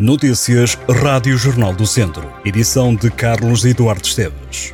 [0.00, 2.32] Notícias Rádio Jornal do Centro.
[2.42, 4.72] Edição de Carlos Eduardo Esteves.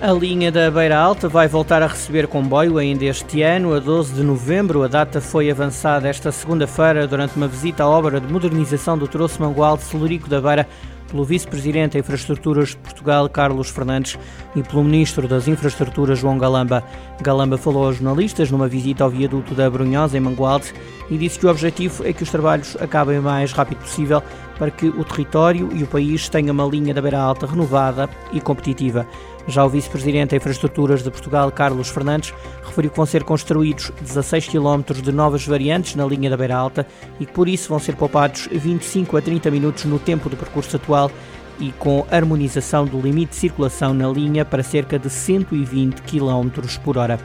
[0.00, 4.14] A linha da Beira Alta vai voltar a receber comboio ainda este ano, a 12
[4.14, 4.84] de novembro.
[4.84, 9.42] A data foi avançada esta segunda-feira durante uma visita à obra de modernização do troço
[9.42, 10.68] mangual de Celurico da Beira
[11.10, 14.18] pelo Vice-Presidente da Infraestruturas de Portugal, Carlos Fernandes,
[14.54, 16.82] e pelo Ministro das Infraestruturas, João Galamba.
[17.20, 20.72] Galamba falou aos jornalistas numa visita ao viaduto da Brunhosa, em Mangualde,
[21.10, 24.22] e disse que o objetivo é que os trabalhos acabem o mais rápido possível
[24.58, 28.40] para que o território e o país tenham uma linha da beira alta renovada e
[28.40, 29.06] competitiva.
[29.50, 32.32] Já o Vice-Presidente da Infraestruturas de Portugal, Carlos Fernandes,
[32.64, 36.86] referiu que vão ser construídos 16 km de novas variantes na linha da Beira Alta
[37.18, 40.76] e que por isso vão ser poupados 25 a 30 minutos no tempo do percurso
[40.76, 41.10] atual
[41.58, 46.48] e com harmonização do limite de circulação na linha para cerca de 120 km
[46.84, 47.18] por hora.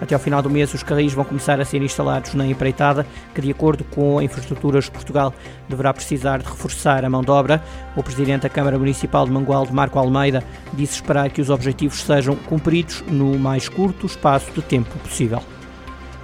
[0.00, 3.40] Até ao final do mês, os carris vão começar a ser instalados na empreitada, que,
[3.40, 5.32] de acordo com a Infraestruturas de Portugal,
[5.68, 7.62] deverá precisar de reforçar a mão de obra.
[7.96, 10.44] O Presidente da Câmara Municipal de Mangualde, Marco Almeida,
[10.74, 15.40] disse esperar que os objetivos sejam cumpridos no mais curto espaço de tempo possível.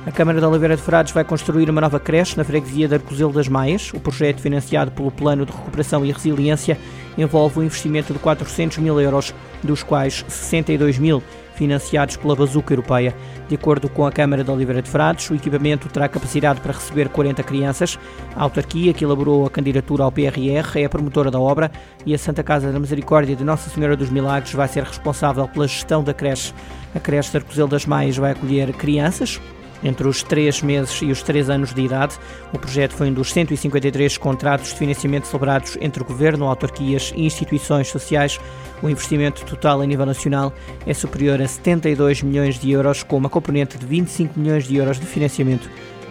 [0.05, 3.33] A Câmara de Oliveira de Frades vai construir uma nova creche na freguesia de Arcozelo
[3.33, 3.92] das Maias.
[3.95, 6.77] O projeto, financiado pelo Plano de Recuperação e Resiliência,
[7.17, 11.23] envolve um investimento de 400 mil euros, dos quais 62 mil
[11.55, 13.14] financiados pela Bazuca Europeia.
[13.48, 17.08] De acordo com a Câmara de Oliveira de Frades, o equipamento terá capacidade para receber
[17.08, 17.98] 40 crianças.
[18.34, 21.70] A autarquia que elaborou a candidatura ao PRR é a promotora da obra
[22.06, 25.69] e a Santa Casa da Misericórdia de Nossa Senhora dos Milagres vai ser responsável pela
[25.69, 26.55] gestão da creche.
[26.95, 29.41] A creche de Arcozelo das Maias vai acolher crianças,
[29.83, 32.19] entre os 3 meses e os 3 anos de idade.
[32.53, 37.25] O projeto foi um dos 153 contratos de financiamento celebrados entre o Governo, autarquias e
[37.25, 38.39] instituições sociais.
[38.83, 40.53] O investimento total a nível nacional
[40.87, 44.99] é superior a 72 milhões de euros, com uma componente de 25 milhões de euros
[44.99, 45.71] de financiamento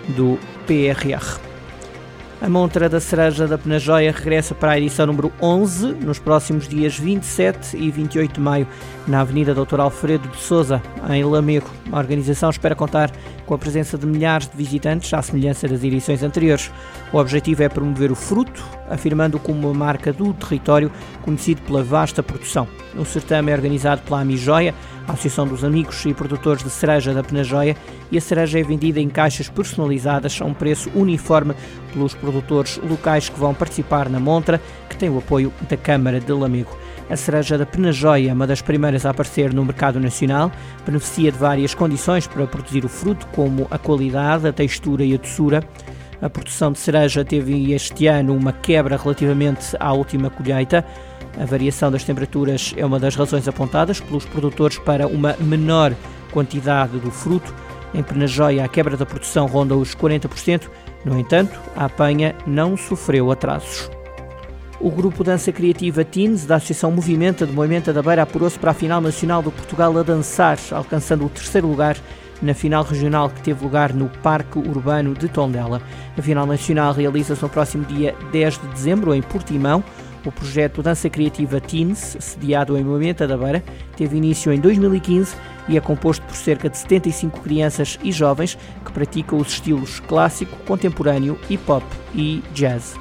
[0.09, 1.51] do PRR.
[2.41, 6.97] A montra da cereja da Penajóia regressa para a edição número 11 nos próximos dias
[6.97, 8.67] 27 e 28 de maio
[9.07, 10.81] na Avenida Doutor Alfredo de Souza,
[11.11, 11.69] em Lamego.
[11.91, 13.11] A organização espera contar
[13.51, 16.71] com a presença de milhares de visitantes, à semelhança das edições anteriores.
[17.11, 20.89] O objetivo é promover o fruto, afirmando como uma marca do território,
[21.21, 22.65] conhecido pela vasta produção.
[22.95, 24.73] O certame é organizado pela Amijoia,
[25.05, 27.75] a Associação dos Amigos e Produtores de Cereja da Penajóia,
[28.09, 31.53] e a cereja é vendida em caixas personalizadas a um preço uniforme
[31.91, 36.31] pelos produtores locais que vão participar na montra, que tem o apoio da Câmara de
[36.31, 36.77] Lamego.
[37.09, 40.51] A cereja da Penajóia, uma das primeiras a aparecer no mercado nacional,
[40.85, 45.17] beneficia de várias condições para produzir o fruto, como a qualidade, a textura e a
[45.17, 45.63] doçura.
[46.21, 50.85] A produção de cereja teve este ano uma quebra relativamente à última colheita.
[51.39, 55.93] A variação das temperaturas é uma das razões apontadas pelos produtores para uma menor
[56.31, 57.53] quantidade do fruto.
[57.93, 60.69] Em Penajóia, a quebra da produção ronda os 40%.
[61.03, 63.89] No entanto, a apanha não sofreu atrasos.
[64.83, 68.73] O grupo Dança Criativa Teens da Associação Movimenta de Moimenta da Beira apurou-se para a
[68.73, 71.95] final nacional do Portugal a dançar, alcançando o terceiro lugar
[72.41, 75.79] na final regional que teve lugar no Parque Urbano de Tondela.
[76.17, 79.83] A final nacional realiza-se no próximo dia 10 de dezembro em Portimão.
[80.25, 83.63] O projeto Dança Criativa Teens, sediado em Moimenta da Beira,
[83.95, 85.35] teve início em 2015
[85.69, 90.57] e é composto por cerca de 75 crianças e jovens que praticam os estilos clássico,
[90.65, 91.83] contemporâneo, hip hop
[92.15, 93.00] e jazz.